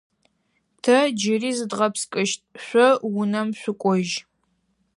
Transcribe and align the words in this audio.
Тэ 0.83 0.95
джыри 1.17 1.51
зыдгъэпскӏыщт, 1.57 2.41
шъо 2.63 2.87
унэм 3.19 3.49
шъукӏожь. 3.59 4.15